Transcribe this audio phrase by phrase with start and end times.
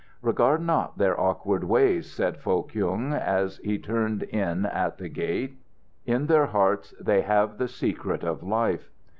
[0.23, 5.59] "Regard not their awkward ways," said Foh Kyung, as he turned in at the gate;
[6.07, 8.89] "in their hearts they have the secret of life."